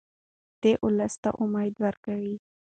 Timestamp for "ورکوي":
1.83-2.35